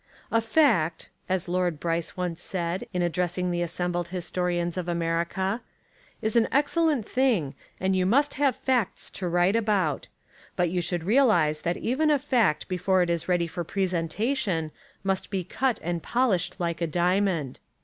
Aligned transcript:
"A 0.31 0.41
fact," 0.41 1.09
as 1.29 1.47
Lord 1.47 1.79
Bryce 1.79 2.17
once 2.17 2.41
said 2.41 2.87
in 2.91 3.03
addressing 3.03 3.51
the 3.51 3.61
assembled 3.61 4.07
historians 4.07 4.75
of 4.75 4.89
Amer 4.89 5.23
ica, 5.23 5.59
"is 6.23 6.35
an 6.35 6.47
excellent 6.51 7.07
thing 7.07 7.53
and 7.79 7.95
you 7.95 8.07
must 8.07 8.33
have 8.33 8.55
facts 8.55 9.11
to 9.11 9.27
write 9.27 9.55
about; 9.55 10.07
but 10.55 10.71
you 10.71 10.81
should 10.81 11.03
realise 11.03 11.61
that 11.61 11.77
even 11.77 12.09
a 12.09 12.17
fact 12.17 12.67
before 12.67 13.03
it 13.03 13.11
is 13.11 13.29
ready 13.29 13.45
for 13.45 13.63
presentation 13.63 14.71
must 15.03 15.29
be 15.29 15.43
cut 15.43 15.79
and 15.83 16.01
polished 16.01 16.55
like 16.59 16.81
a 16.81 16.87
diamond." 16.87 17.59